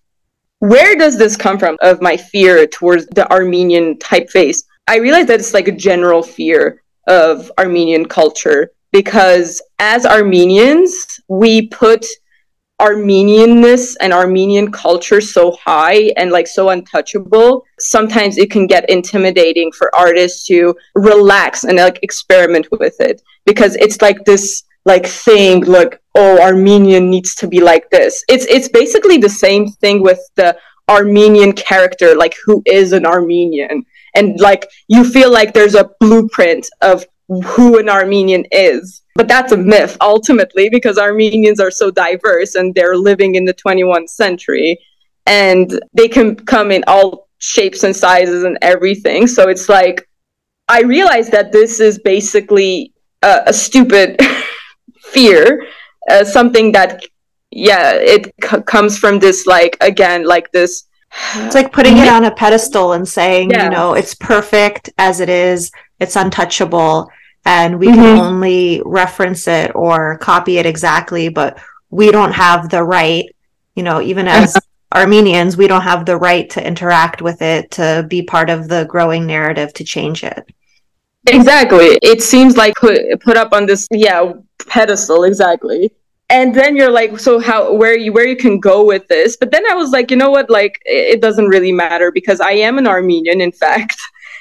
where 0.59 0.95
does 0.95 1.17
this 1.17 1.35
come 1.35 1.57
from 1.57 1.77
of 1.81 2.01
my 2.01 2.15
fear 2.15 2.65
towards 2.67 3.07
the 3.07 3.29
Armenian 3.31 3.97
typeface? 3.97 4.63
I 4.87 4.97
realized 4.97 5.27
that 5.29 5.39
it's 5.39 5.53
like 5.53 5.67
a 5.67 5.73
general 5.73 6.23
fear 6.23 6.83
of 7.07 7.51
Armenian 7.57 8.05
culture 8.05 8.71
because 8.91 9.61
as 9.79 10.05
Armenians, 10.05 11.19
we 11.27 11.67
put 11.67 12.05
Armenianness 12.81 13.95
and 14.01 14.11
Armenian 14.11 14.71
culture 14.71 15.21
so 15.21 15.51
high 15.63 16.11
and 16.17 16.31
like 16.31 16.47
so 16.47 16.69
untouchable, 16.69 17.63
sometimes 17.79 18.37
it 18.37 18.49
can 18.49 18.65
get 18.65 18.89
intimidating 18.89 19.71
for 19.71 19.93
artists 19.95 20.47
to 20.47 20.75
relax 20.95 21.63
and 21.63 21.77
like 21.77 21.99
experiment 22.01 22.67
with 22.71 22.99
it 22.99 23.21
because 23.45 23.75
it's 23.75 24.01
like 24.01 24.17
this 24.25 24.63
like 24.85 25.05
thing 25.05 25.63
like 25.65 26.01
oh 26.15 26.41
Armenian 26.41 27.09
needs 27.09 27.35
to 27.35 27.47
be 27.47 27.61
like 27.61 27.87
this. 27.91 28.23
It's 28.27 28.45
it's 28.45 28.67
basically 28.67 29.17
the 29.17 29.29
same 29.29 29.67
thing 29.67 30.01
with 30.01 30.19
the 30.35 30.57
Armenian 30.89 31.53
character 31.53 32.15
like 32.15 32.35
who 32.43 32.63
is 32.65 32.91
an 32.91 33.05
Armenian 33.05 33.85
and 34.15 34.39
like 34.39 34.69
you 34.87 35.03
feel 35.03 35.31
like 35.31 35.53
there's 35.53 35.75
a 35.75 35.89
blueprint 35.99 36.67
of 36.81 37.05
who 37.39 37.79
an 37.79 37.89
Armenian 37.89 38.45
is. 38.51 39.01
But 39.15 39.27
that's 39.27 39.51
a 39.51 39.57
myth 39.57 39.97
ultimately 40.01 40.69
because 40.69 40.97
Armenians 40.97 41.59
are 41.59 41.71
so 41.71 41.91
diverse 41.91 42.55
and 42.55 42.73
they're 42.73 42.97
living 42.97 43.35
in 43.35 43.45
the 43.45 43.53
21st 43.53 44.09
century 44.09 44.77
and 45.25 45.79
they 45.93 46.07
can 46.07 46.35
come 46.35 46.71
in 46.71 46.83
all 46.87 47.27
shapes 47.39 47.83
and 47.83 47.95
sizes 47.95 48.43
and 48.43 48.57
everything. 48.61 49.27
So 49.27 49.49
it's 49.49 49.69
like, 49.69 50.07
I 50.67 50.81
realize 50.81 51.29
that 51.29 51.51
this 51.51 51.79
is 51.79 51.99
basically 51.99 52.93
a, 53.21 53.41
a 53.47 53.53
stupid 53.53 54.19
fear, 55.01 55.67
uh, 56.09 56.23
something 56.23 56.71
that, 56.71 57.03
yeah, 57.51 57.93
it 57.93 58.33
c- 58.43 58.61
comes 58.61 58.97
from 58.97 59.19
this, 59.19 59.45
like, 59.45 59.77
again, 59.81 60.25
like 60.25 60.51
this 60.51 60.85
it's 61.35 61.55
like 61.55 61.73
putting 61.73 61.97
it 61.97 62.07
on 62.07 62.23
a 62.23 62.31
pedestal 62.31 62.93
and 62.93 63.05
saying, 63.05 63.51
yeah. 63.51 63.65
you 63.65 63.69
know, 63.69 63.93
it's 63.95 64.15
perfect 64.15 64.89
as 64.97 65.19
it 65.19 65.27
is, 65.27 65.69
it's 65.99 66.15
untouchable 66.15 67.09
and 67.45 67.79
we 67.79 67.87
mm-hmm. 67.87 67.95
can 67.95 68.17
only 68.17 68.81
reference 68.85 69.47
it 69.47 69.75
or 69.75 70.17
copy 70.19 70.57
it 70.57 70.65
exactly, 70.65 71.29
but 71.29 71.59
we 71.89 72.11
don't 72.11 72.33
have 72.33 72.69
the 72.69 72.83
right, 72.83 73.25
you 73.75 73.83
know, 73.83 74.01
even 74.01 74.27
as 74.27 74.55
Armenians, 74.93 75.57
we 75.57 75.67
don't 75.67 75.81
have 75.81 76.05
the 76.05 76.17
right 76.17 76.49
to 76.51 76.65
interact 76.65 77.21
with 77.21 77.41
it, 77.41 77.71
to 77.71 78.05
be 78.07 78.21
part 78.21 78.49
of 78.49 78.67
the 78.67 78.85
growing 78.85 79.25
narrative, 79.25 79.73
to 79.73 79.83
change 79.83 80.23
it. 80.23 80.45
Exactly. 81.27 81.97
It 82.01 82.21
seems 82.21 82.57
like 82.57 82.75
put, 82.75 83.19
put 83.21 83.37
up 83.37 83.53
on 83.53 83.65
this, 83.65 83.87
yeah, 83.91 84.33
pedestal, 84.67 85.23
exactly. 85.23 85.91
and 86.31 86.55
then 86.55 86.75
you're 86.75 86.89
like 86.89 87.19
so 87.19 87.39
how 87.39 87.73
where 87.73 87.95
you 87.95 88.11
where 88.13 88.25
you 88.25 88.37
can 88.37 88.59
go 88.59 88.85
with 88.85 89.05
this 89.07 89.35
but 89.35 89.51
then 89.51 89.63
i 89.69 89.75
was 89.75 89.91
like 89.91 90.09
you 90.09 90.17
know 90.17 90.31
what 90.31 90.49
like 90.49 90.79
it, 90.85 91.15
it 91.15 91.21
doesn't 91.21 91.47
really 91.47 91.73
matter 91.73 92.11
because 92.11 92.39
i 92.39 92.51
am 92.51 92.77
an 92.77 92.87
armenian 92.87 93.41
in 93.41 93.51
fact 93.51 93.97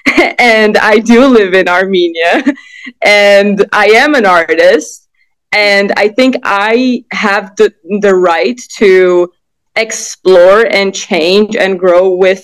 and 0.39 0.77
i 0.79 0.99
do 0.99 1.27
live 1.27 1.55
in 1.55 1.69
armenia. 1.69 2.45
And 3.03 3.67
i 3.73 3.87
am 3.89 4.15
an 4.15 4.27
artist. 4.27 5.09
And 5.53 5.93
i 5.97 6.09
think 6.09 6.37
i 6.45 7.05
have 7.13 7.55
the 7.57 7.73
the 8.01 8.15
right 8.15 8.61
to 8.79 9.31
explore 9.77 10.67
and 10.67 10.95
change 10.95 11.57
and 11.57 11.79
grow 11.79 12.15
with 12.15 12.43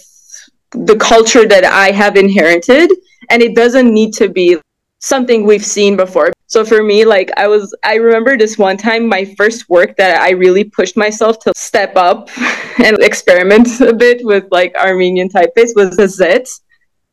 the 0.73 0.97
culture 0.97 1.47
that 1.47 1.65
i 1.65 1.91
have 1.91 2.17
inherited. 2.17 2.91
And 3.31 3.43
it 3.43 3.57
doesn't 3.57 3.93
need 3.93 4.13
to 4.15 4.29
be 4.29 4.59
something 5.01 5.45
we've 5.45 5.65
seen 5.65 5.97
before. 5.97 6.33
So 6.49 6.65
for 6.65 6.83
me, 6.83 7.05
like 7.05 7.31
I 7.37 7.49
was, 7.49 7.75
I 7.85 7.95
remember 7.95 8.37
this 8.37 8.57
one 8.57 8.77
time, 8.77 9.09
my 9.09 9.25
first 9.37 9.69
work 9.69 9.97
that 9.97 10.21
I 10.21 10.31
really 10.31 10.65
pushed 10.65 10.97
myself 10.97 11.39
to 11.41 11.53
step 11.57 11.97
up 11.97 12.29
and 12.85 12.99
experiment 13.03 13.81
a 13.81 13.93
bit 13.93 14.25
with 14.25 14.45
like 14.51 14.75
Armenian 14.77 15.29
typeface 15.29 15.75
was 15.75 15.97
the 15.97 16.09
Z. 16.09 16.45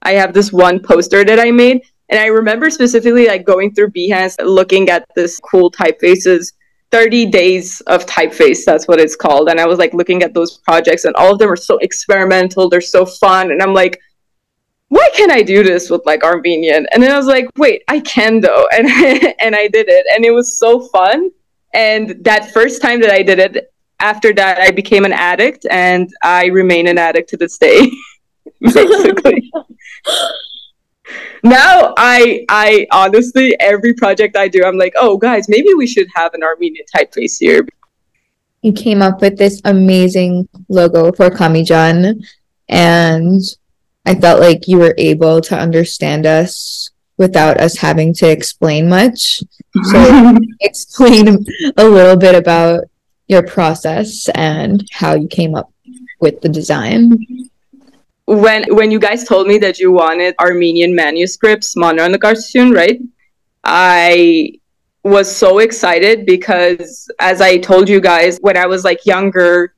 I 0.03 0.13
have 0.13 0.33
this 0.33 0.53
one 0.53 0.79
poster 0.79 1.25
that 1.25 1.39
I 1.39 1.51
made. 1.51 1.81
And 2.09 2.19
I 2.19 2.27
remember 2.27 2.69
specifically 2.69 3.27
like 3.27 3.45
going 3.45 3.73
through 3.73 3.91
Behance, 3.91 4.35
looking 4.43 4.89
at 4.89 5.07
this 5.15 5.39
cool 5.39 5.71
typefaces, 5.71 6.53
30 6.91 7.25
days 7.25 7.81
of 7.87 8.05
typeface, 8.05 8.65
that's 8.65 8.87
what 8.87 8.99
it's 8.99 9.15
called. 9.15 9.49
And 9.49 9.59
I 9.59 9.65
was 9.65 9.79
like 9.79 9.95
looking 9.95 10.21
at 10.21 10.35
those 10.35 10.59
projects 10.59 11.05
and 11.05 11.15
all 11.15 11.33
of 11.33 11.39
them 11.39 11.49
are 11.49 11.55
so 11.55 11.79
experimental, 11.79 12.69
they're 12.69 12.81
so 12.81 13.03
fun. 13.05 13.51
And 13.51 13.63
I'm 13.63 13.73
like, 13.73 13.99
why 14.89 15.09
can't 15.15 15.31
I 15.31 15.41
do 15.41 15.63
this 15.63 15.89
with 15.89 16.05
like 16.05 16.23
Armenian? 16.23 16.85
And 16.91 17.01
then 17.01 17.11
I 17.11 17.17
was 17.17 17.25
like, 17.25 17.47
wait, 17.57 17.81
I 17.87 17.99
can 18.01 18.41
though. 18.41 18.67
And 18.77 18.87
and 19.41 19.55
I 19.55 19.67
did 19.69 19.87
it. 19.89 20.05
And 20.13 20.23
it 20.23 20.31
was 20.31 20.59
so 20.59 20.87
fun. 20.89 21.31
And 21.73 22.23
that 22.23 22.51
first 22.51 22.79
time 22.79 23.01
that 23.01 23.09
I 23.09 23.23
did 23.23 23.39
it, 23.39 23.73
after 23.99 24.31
that 24.33 24.59
I 24.59 24.69
became 24.69 25.05
an 25.05 25.13
addict 25.13 25.65
and 25.71 26.13
I 26.21 26.45
remain 26.47 26.87
an 26.87 26.99
addict 26.99 27.29
to 27.29 27.37
this 27.37 27.57
day. 27.57 27.89
basically. 28.73 29.51
now 31.43 31.93
I 31.97 32.45
I 32.49 32.87
honestly 32.91 33.59
every 33.59 33.93
project 33.93 34.37
I 34.37 34.47
do, 34.47 34.63
I'm 34.63 34.77
like, 34.77 34.93
oh 34.95 35.17
guys, 35.17 35.49
maybe 35.49 35.73
we 35.73 35.87
should 35.87 36.07
have 36.15 36.33
an 36.33 36.43
Armenian 36.43 36.85
typeface 36.95 37.37
here. 37.39 37.67
You 38.61 38.71
came 38.71 39.01
up 39.01 39.21
with 39.21 39.37
this 39.37 39.61
amazing 39.65 40.47
logo 40.69 41.11
for 41.11 41.29
QAMI 41.29 41.65
JAN 41.65 42.21
and 42.69 43.41
I 44.05 44.15
felt 44.15 44.39
like 44.39 44.67
you 44.67 44.79
were 44.79 44.95
able 44.97 45.41
to 45.41 45.57
understand 45.57 46.25
us 46.25 46.89
without 47.17 47.59
us 47.59 47.77
having 47.77 48.13
to 48.15 48.29
explain 48.29 48.89
much. 48.89 49.41
So, 49.83 50.37
explain 50.61 51.45
a 51.77 51.83
little 51.83 52.17
bit 52.17 52.35
about 52.35 52.85
your 53.27 53.43
process 53.43 54.29
and 54.35 54.85
how 54.91 55.15
you 55.15 55.27
came 55.27 55.55
up 55.55 55.71
with 56.19 56.41
the 56.41 56.49
design. 56.49 57.42
When 58.25 58.63
when 58.69 58.89
you 58.89 58.99
guys 58.99 59.25
told 59.25 59.47
me 59.47 59.57
that 59.59 59.79
you 59.79 59.91
wanted 59.91 60.35
Armenian 60.39 60.95
manuscripts, 60.95 61.75
manrankarchutyun, 61.75 62.73
right? 62.73 62.99
I 63.63 64.53
was 65.03 65.33
so 65.33 65.59
excited 65.59 66.25
because 66.25 67.09
as 67.19 67.41
I 67.41 67.57
told 67.57 67.89
you 67.89 67.99
guys 67.99 68.37
when 68.41 68.55
I 68.55 68.65
was 68.65 68.85
like 68.85 69.05
younger, 69.05 69.75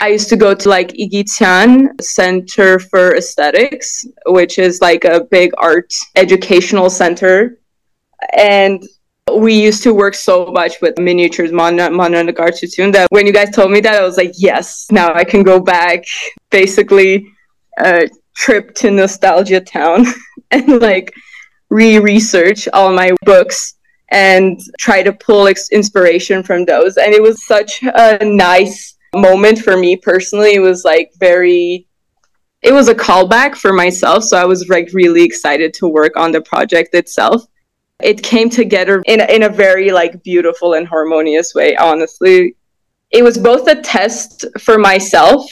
I 0.00 0.08
used 0.08 0.28
to 0.30 0.36
go 0.36 0.54
to 0.54 0.68
like 0.68 0.88
Igitian 0.88 2.00
Center 2.02 2.80
for 2.80 3.14
Aesthetics, 3.14 4.04
which 4.26 4.58
is 4.58 4.80
like 4.80 5.04
a 5.04 5.24
big 5.30 5.52
art 5.58 5.92
educational 6.16 6.90
center. 6.90 7.60
And 8.36 8.82
we 9.36 9.54
used 9.54 9.82
to 9.84 9.94
work 9.94 10.14
so 10.14 10.46
much 10.46 10.80
with 10.82 10.98
miniatures, 10.98 11.52
Mana, 11.52 11.90
Mana 11.90 12.18
and 12.18 12.28
the 12.28 12.32
Garchutun, 12.32 12.92
that 12.92 13.06
when 13.10 13.26
you 13.26 13.32
guys 13.32 13.50
told 13.50 13.70
me 13.70 13.80
that, 13.80 13.94
I 13.94 14.02
was 14.02 14.16
like, 14.16 14.32
yes, 14.36 14.86
now 14.90 15.14
I 15.14 15.24
can 15.24 15.42
go 15.42 15.60
back, 15.60 16.04
basically 16.50 17.33
a 17.78 18.08
trip 18.36 18.74
to 18.76 18.90
Nostalgia 18.90 19.60
Town 19.60 20.06
and 20.50 20.80
like 20.80 21.12
re 21.70 21.98
research 21.98 22.68
all 22.72 22.92
my 22.92 23.12
books 23.22 23.74
and 24.10 24.60
try 24.78 25.02
to 25.02 25.12
pull 25.12 25.48
ex- 25.48 25.70
inspiration 25.70 26.42
from 26.42 26.64
those. 26.64 26.96
And 26.96 27.12
it 27.12 27.22
was 27.22 27.46
such 27.46 27.82
a 27.82 28.24
nice 28.24 28.96
moment 29.14 29.58
for 29.58 29.76
me 29.76 29.96
personally. 29.96 30.54
It 30.54 30.60
was 30.60 30.84
like 30.84 31.10
very 31.18 31.86
it 32.62 32.72
was 32.72 32.88
a 32.88 32.94
callback 32.94 33.56
for 33.56 33.74
myself, 33.74 34.24
so 34.24 34.38
I 34.38 34.46
was 34.46 34.68
like 34.68 34.88
really 34.94 35.22
excited 35.22 35.74
to 35.74 35.86
work 35.86 36.16
on 36.16 36.32
the 36.32 36.40
project 36.40 36.94
itself. 36.94 37.44
It 38.02 38.22
came 38.22 38.48
together 38.48 39.02
in 39.06 39.20
in 39.20 39.42
a 39.42 39.48
very 39.50 39.92
like 39.92 40.22
beautiful 40.22 40.72
and 40.72 40.88
harmonious 40.88 41.54
way, 41.54 41.76
honestly. 41.76 42.56
It 43.10 43.22
was 43.22 43.36
both 43.38 43.68
a 43.68 43.80
test 43.80 44.46
for 44.58 44.78
myself. 44.78 45.46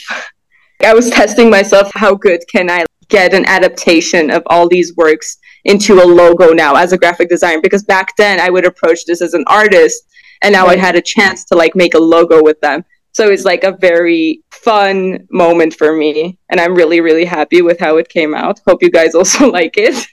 I 0.85 0.93
was 0.93 1.09
testing 1.09 1.49
myself 1.49 1.91
how 1.93 2.15
good 2.15 2.41
can 2.51 2.69
I 2.69 2.85
get 3.09 3.33
an 3.33 3.45
adaptation 3.45 4.31
of 4.31 4.43
all 4.47 4.67
these 4.67 4.95
works 4.95 5.37
into 5.65 6.01
a 6.01 6.05
logo 6.05 6.51
now 6.51 6.75
as 6.75 6.93
a 6.93 6.97
graphic 6.97 7.29
designer 7.29 7.61
because 7.61 7.83
back 7.83 8.15
then 8.17 8.39
I 8.39 8.49
would 8.49 8.65
approach 8.65 9.05
this 9.05 9.21
as 9.21 9.33
an 9.33 9.43
artist 9.47 10.03
and 10.41 10.51
now 10.51 10.67
right. 10.67 10.77
I 10.77 10.81
had 10.81 10.95
a 10.95 11.01
chance 11.01 11.45
to 11.45 11.55
like 11.55 11.75
make 11.75 11.93
a 11.93 11.99
logo 11.99 12.43
with 12.43 12.59
them. 12.61 12.83
So 13.13 13.29
it's 13.29 13.45
like 13.45 13.63
a 13.63 13.77
very 13.79 14.43
fun 14.51 15.27
moment 15.29 15.75
for 15.75 15.95
me. 15.95 16.39
And 16.49 16.59
I'm 16.59 16.73
really, 16.73 16.99
really 16.99 17.25
happy 17.25 17.61
with 17.61 17.79
how 17.79 17.97
it 17.97 18.09
came 18.09 18.33
out. 18.33 18.59
Hope 18.67 18.81
you 18.81 18.89
guys 18.89 19.15
also 19.15 19.51
like 19.59 19.75
it. 19.77 20.07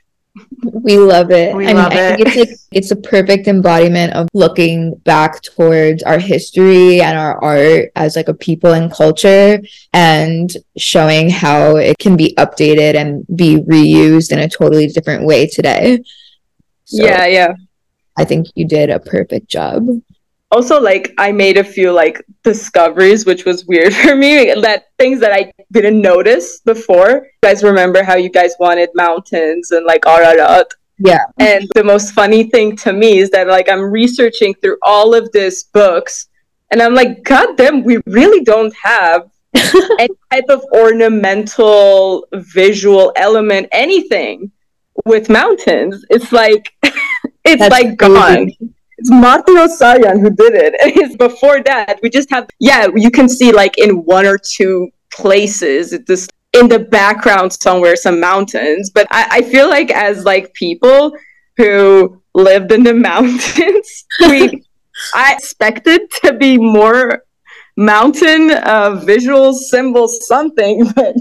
We 0.62 0.98
love 0.98 1.30
it. 1.30 1.54
We 1.56 1.66
I 1.66 1.72
love 1.72 1.90
mean, 1.90 1.98
it. 1.98 2.12
I 2.12 2.16
think 2.16 2.28
it's 2.28 2.36
like 2.36 2.58
it's 2.72 2.90
a 2.90 2.96
perfect 2.96 3.48
embodiment 3.48 4.12
of 4.14 4.28
looking 4.32 4.94
back 4.96 5.42
towards 5.42 6.02
our 6.02 6.18
history 6.18 7.00
and 7.00 7.18
our 7.18 7.42
art 7.42 7.90
as 7.96 8.16
like 8.16 8.28
a 8.28 8.34
people 8.34 8.72
and 8.72 8.92
culture 8.92 9.60
and 9.92 10.50
showing 10.76 11.30
how 11.30 11.76
it 11.76 11.98
can 11.98 12.16
be 12.16 12.34
updated 12.38 12.94
and 12.94 13.26
be 13.36 13.56
reused 13.56 14.32
in 14.32 14.38
a 14.38 14.48
totally 14.48 14.86
different 14.86 15.24
way 15.24 15.46
today. 15.46 16.02
So 16.84 17.04
yeah, 17.04 17.26
yeah. 17.26 17.54
I 18.16 18.24
think 18.24 18.46
you 18.54 18.66
did 18.66 18.90
a 18.90 19.00
perfect 19.00 19.48
job 19.48 19.86
also 20.50 20.80
like 20.80 21.12
i 21.18 21.30
made 21.30 21.56
a 21.56 21.64
few 21.64 21.92
like 21.92 22.24
discoveries 22.42 23.26
which 23.26 23.44
was 23.44 23.64
weird 23.66 23.94
for 24.02 24.16
me 24.16 24.52
that 24.60 24.84
things 24.98 25.20
that 25.20 25.32
i 25.32 25.52
didn't 25.72 26.00
notice 26.00 26.60
before. 26.60 27.26
You 27.42 27.48
guys 27.48 27.62
remember 27.62 28.02
how 28.02 28.16
you 28.16 28.28
guys 28.28 28.54
wanted 28.58 28.88
mountains 28.94 29.70
and 29.70 29.86
like 29.86 30.04
ararat? 30.06 30.66
Yeah. 30.98 31.24
And 31.38 31.66
the 31.74 31.84
most 31.84 32.12
funny 32.12 32.44
thing 32.50 32.76
to 32.78 32.92
me 32.92 33.18
is 33.18 33.30
that 33.30 33.46
like 33.46 33.68
i'm 33.68 33.82
researching 33.82 34.54
through 34.54 34.78
all 34.82 35.14
of 35.14 35.30
these 35.32 35.64
books 35.64 36.28
and 36.70 36.82
i'm 36.82 36.94
like 36.94 37.22
god 37.24 37.56
damn 37.56 37.84
we 37.84 37.98
really 38.06 38.42
don't 38.44 38.74
have 38.82 39.30
any 39.98 40.14
type 40.32 40.44
of 40.48 40.64
ornamental 40.72 42.26
visual 42.32 43.12
element 43.16 43.68
anything 43.72 44.50
with 45.04 45.28
mountains. 45.28 46.04
It's 46.10 46.32
like 46.32 46.72
it's 47.44 47.60
That's 47.60 47.70
like 47.70 47.96
gone 47.96 48.50
it's 49.00 49.10
Martiros 49.10 49.80
Saryan 49.80 50.20
who 50.20 50.30
did 50.30 50.54
it. 50.54 50.74
And 51.02 51.18
before 51.18 51.62
that, 51.62 51.98
we 52.02 52.10
just 52.10 52.30
have 52.30 52.48
yeah, 52.58 52.88
you 52.94 53.10
can 53.10 53.28
see 53.28 53.50
like 53.50 53.78
in 53.78 54.04
one 54.04 54.26
or 54.26 54.38
two 54.38 54.90
places 55.12 55.90
this 56.06 56.28
in 56.52 56.68
the 56.68 56.78
background 56.78 57.52
somewhere 57.52 57.96
some 57.96 58.20
mountains. 58.20 58.90
But 58.90 59.06
I, 59.10 59.22
I 59.38 59.42
feel 59.42 59.68
like 59.68 59.90
as 59.90 60.24
like 60.24 60.52
people 60.52 61.12
who 61.56 62.20
lived 62.34 62.72
in 62.72 62.82
the 62.82 62.94
mountains, 63.10 64.04
we 64.20 64.62
I 65.14 65.32
expected 65.32 66.02
to 66.22 66.34
be 66.34 66.58
more 66.58 67.24
mountain 67.76 68.50
uh, 68.50 69.00
visual 69.04 69.54
symbols 69.54 70.26
something, 70.26 70.92
but 70.94 71.14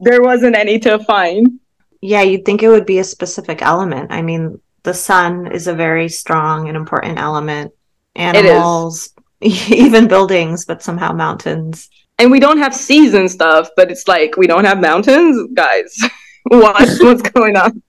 there 0.00 0.22
wasn't 0.22 0.56
any 0.56 0.78
to 0.80 0.98
find. 1.04 1.60
Yeah, 2.00 2.22
you'd 2.22 2.44
think 2.44 2.62
it 2.62 2.68
would 2.68 2.86
be 2.86 3.00
a 3.00 3.04
specific 3.04 3.60
element. 3.60 4.12
I 4.12 4.22
mean, 4.22 4.60
the 4.82 4.94
sun 4.94 5.50
is 5.52 5.66
a 5.66 5.74
very 5.74 6.08
strong 6.08 6.68
and 6.68 6.76
important 6.76 7.18
element. 7.18 7.72
Animals, 8.16 9.10
even 9.40 10.08
buildings, 10.08 10.64
but 10.64 10.82
somehow 10.82 11.12
mountains. 11.12 11.88
And 12.18 12.30
we 12.30 12.40
don't 12.40 12.58
have 12.58 12.74
seas 12.74 13.14
and 13.14 13.30
stuff, 13.30 13.68
but 13.76 13.90
it's 13.90 14.08
like 14.08 14.36
we 14.36 14.46
don't 14.46 14.64
have 14.64 14.80
mountains, 14.80 15.48
guys. 15.54 15.96
what 16.44 16.76
what's 17.00 17.22
going 17.22 17.56
on? 17.56 17.82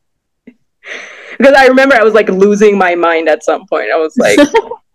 Because 1.38 1.54
I 1.56 1.68
remember 1.68 1.96
I 1.96 2.04
was 2.04 2.14
like 2.14 2.30
losing 2.30 2.78
my 2.78 2.96
mind 2.96 3.30
at 3.30 3.44
some 3.44 3.66
point. 3.68 3.92
I 3.92 3.98
was 3.98 4.16
like, 4.18 4.38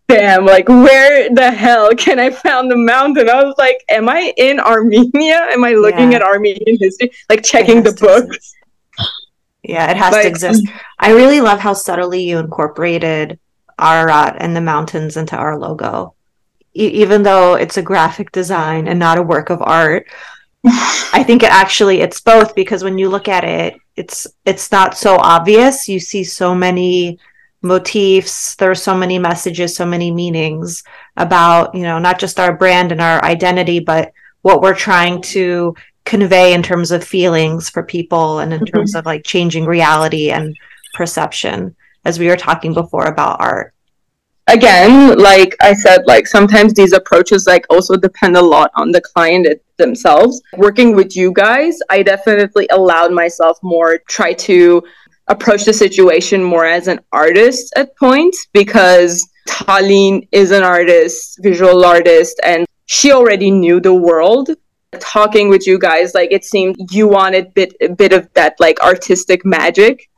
damn, 0.08 0.44
like 0.44 0.68
where 0.68 1.32
the 1.32 1.50
hell 1.50 1.94
can 1.94 2.18
I 2.18 2.30
find 2.30 2.70
the 2.70 2.76
mountain? 2.76 3.28
I 3.28 3.42
was 3.42 3.54
like, 3.56 3.82
am 3.88 4.08
I 4.08 4.32
in 4.36 4.60
Armenia? 4.60 5.48
Am 5.50 5.64
I 5.64 5.72
looking 5.72 6.12
yeah. 6.12 6.18
at 6.18 6.22
Armenian 6.22 6.78
history? 6.78 7.10
Like 7.28 7.42
checking 7.42 7.82
the 7.82 7.92
books. 7.92 8.54
Yeah, 9.64 9.90
it 9.90 9.96
has 9.96 10.14
but, 10.14 10.22
to 10.22 10.28
exist. 10.28 10.66
I 10.98 11.12
really 11.12 11.40
love 11.40 11.58
how 11.58 11.72
subtly 11.72 12.22
you 12.22 12.38
incorporated 12.38 13.38
Ararat 13.80 14.36
and 14.38 14.54
the 14.54 14.60
mountains 14.60 15.16
into 15.16 15.36
our 15.36 15.58
logo. 15.58 16.14
E- 16.76 17.02
even 17.02 17.22
though 17.22 17.54
it's 17.54 17.78
a 17.78 17.82
graphic 17.82 18.30
design 18.30 18.86
and 18.88 18.98
not 18.98 19.18
a 19.18 19.22
work 19.22 19.48
of 19.48 19.62
art, 19.62 20.06
I 20.66 21.24
think 21.26 21.42
it 21.42 21.50
actually 21.50 22.00
it's 22.00 22.20
both 22.20 22.54
because 22.54 22.84
when 22.84 22.98
you 22.98 23.08
look 23.08 23.26
at 23.26 23.44
it, 23.44 23.74
it's 23.96 24.26
it's 24.44 24.70
not 24.70 24.98
so 24.98 25.16
obvious. 25.16 25.88
You 25.88 25.98
see 25.98 26.24
so 26.24 26.54
many 26.54 27.18
motifs. 27.62 28.54
There 28.56 28.70
are 28.70 28.74
so 28.74 28.94
many 28.94 29.18
messages, 29.18 29.74
so 29.74 29.86
many 29.86 30.10
meanings 30.10 30.84
about, 31.16 31.74
you 31.74 31.82
know, 31.82 31.98
not 31.98 32.18
just 32.18 32.38
our 32.38 32.54
brand 32.56 32.92
and 32.92 33.00
our 33.00 33.24
identity, 33.24 33.80
but 33.80 34.12
what 34.42 34.60
we're 34.60 34.74
trying 34.74 35.22
to 35.22 35.74
convey 36.04 36.52
in 36.52 36.62
terms 36.62 36.90
of 36.90 37.02
feelings 37.02 37.70
for 37.70 37.82
people 37.82 38.40
and 38.40 38.52
in 38.52 38.60
mm-hmm. 38.60 38.76
terms 38.76 38.94
of 38.94 39.06
like 39.06 39.24
changing 39.24 39.64
reality 39.64 40.30
and 40.30 40.56
perception, 40.92 41.74
as 42.04 42.18
we 42.18 42.28
were 42.28 42.36
talking 42.36 42.74
before 42.74 43.06
about 43.06 43.40
art. 43.40 43.72
Again 44.46 45.18
like 45.18 45.56
i 45.62 45.72
said 45.72 46.02
like 46.06 46.26
sometimes 46.26 46.74
these 46.74 46.92
approaches 46.92 47.46
like 47.46 47.64
also 47.70 47.96
depend 47.96 48.36
a 48.36 48.42
lot 48.42 48.70
on 48.76 48.92
the 48.92 49.00
client 49.00 49.48
themselves. 49.78 50.42
Working 50.58 50.94
with 50.94 51.16
you 51.16 51.32
guys 51.32 51.78
i 51.88 52.02
definitely 52.02 52.68
allowed 52.70 53.10
myself 53.10 53.58
more 53.62 54.00
try 54.06 54.34
to 54.34 54.82
approach 55.28 55.64
the 55.64 55.72
situation 55.72 56.44
more 56.44 56.66
as 56.66 56.88
an 56.88 57.00
artist 57.12 57.72
at 57.76 57.96
points 57.96 58.46
because 58.52 59.26
Talin 59.48 60.28
is 60.32 60.50
an 60.50 60.62
artist 60.62 61.38
visual 61.42 61.84
artist 61.84 62.40
and 62.44 62.66
she 62.86 63.12
already 63.12 63.50
knew 63.50 63.80
the 63.80 63.94
world 63.94 64.50
talking 65.00 65.48
with 65.48 65.66
you 65.66 65.78
guys 65.78 66.14
like 66.14 66.32
it 66.32 66.44
seemed 66.44 66.76
you 66.90 67.08
wanted 67.08 67.52
bit 67.54 67.74
a 67.80 67.88
bit 67.88 68.12
of 68.12 68.32
that 68.34 68.54
like 68.58 68.80
artistic 68.80 69.44
magic. 69.44 70.08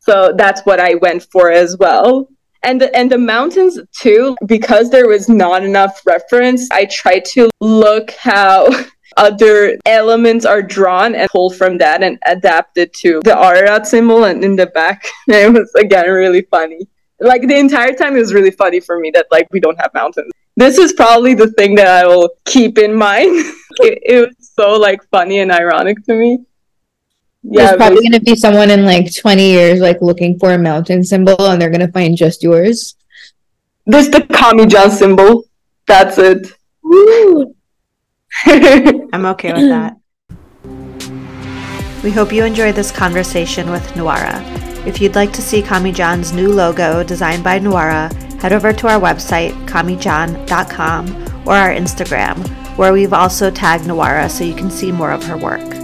So 0.00 0.32
that's 0.36 0.62
what 0.62 0.80
i 0.80 0.94
went 0.94 1.26
for 1.30 1.50
as 1.50 1.76
well. 1.78 2.28
And 2.64 2.80
the, 2.80 2.94
and 2.96 3.10
the 3.10 3.18
mountains 3.18 3.78
too 3.92 4.36
because 4.46 4.90
there 4.90 5.06
was 5.06 5.28
not 5.28 5.64
enough 5.64 6.02
reference 6.04 6.68
i 6.72 6.86
tried 6.86 7.24
to 7.36 7.48
look 7.60 8.10
how 8.12 8.68
other 9.16 9.76
elements 9.86 10.44
are 10.44 10.62
drawn 10.62 11.14
and 11.14 11.28
pull 11.30 11.50
from 11.50 11.78
that 11.78 12.02
and 12.02 12.18
adapt 12.26 12.78
it 12.78 12.92
to 12.94 13.20
the 13.24 13.36
Ararat 13.36 13.86
symbol 13.86 14.24
and 14.24 14.44
in 14.44 14.56
the 14.56 14.66
back. 14.66 15.06
It 15.28 15.52
was 15.52 15.70
again 15.76 16.08
really 16.08 16.42
funny. 16.42 16.80
Like 17.20 17.42
the 17.42 17.58
entire 17.58 17.92
time 17.92 18.16
it 18.16 18.20
was 18.20 18.32
really 18.32 18.52
funny 18.52 18.80
for 18.80 18.98
me 18.98 19.10
that 19.10 19.26
like 19.30 19.46
we 19.50 19.60
don't 19.60 19.80
have 19.80 19.92
mountains 19.92 20.32
this 20.58 20.76
is 20.76 20.92
probably 20.92 21.34
the 21.34 21.50
thing 21.52 21.74
that 21.74 21.86
i 21.86 22.06
will 22.06 22.28
keep 22.44 22.78
in 22.78 22.94
mind 22.94 23.30
it, 23.86 23.98
it 24.04 24.26
was 24.26 24.50
so 24.54 24.74
like 24.74 25.00
funny 25.10 25.38
and 25.38 25.52
ironic 25.52 26.04
to 26.04 26.14
me 26.14 26.38
yeah, 27.50 27.66
There's 27.66 27.76
probably 27.76 28.00
going 28.00 28.12
to 28.12 28.20
be 28.20 28.36
someone 28.36 28.70
in 28.70 28.84
like 28.84 29.14
20 29.14 29.42
years, 29.42 29.80
like 29.80 30.02
looking 30.02 30.38
for 30.38 30.52
a 30.52 30.58
mountain 30.58 31.04
symbol, 31.04 31.46
and 31.46 31.62
they're 31.62 31.70
going 31.70 31.86
to 31.86 31.92
find 31.92 32.16
just 32.16 32.42
yours. 32.42 32.96
This 33.86 34.08
the 34.08 34.18
QAMI 34.18 34.68
JAN 34.68 34.90
symbol. 34.90 35.44
That's 35.86 36.18
it. 36.18 36.48
I'm 39.14 39.24
okay 39.26 39.52
with 39.54 39.68
that. 39.70 39.96
We 42.02 42.10
hope 42.10 42.32
you 42.32 42.44
enjoyed 42.44 42.74
this 42.74 42.90
conversation 42.92 43.70
with 43.70 43.86
Nuara. 43.92 44.42
If 44.86 45.00
you'd 45.00 45.14
like 45.14 45.32
to 45.32 45.40
see 45.40 45.62
QAMI 45.62 45.94
JAN's 45.94 46.32
new 46.32 46.52
logo 46.52 47.02
designed 47.02 47.42
by 47.42 47.60
Nuara, 47.60 48.12
head 48.38 48.52
over 48.52 48.72
to 48.72 48.88
our 48.88 49.00
website, 49.00 49.52
kamijan.com, 49.66 51.46
or 51.46 51.54
our 51.54 51.70
Instagram, 51.70 52.46
where 52.76 52.92
we've 52.92 53.12
also 53.12 53.50
tagged 53.50 53.84
Nuara 53.84 54.30
so 54.30 54.44
you 54.44 54.54
can 54.54 54.70
see 54.70 54.92
more 54.92 55.10
of 55.10 55.24
her 55.24 55.36
work. 55.36 55.77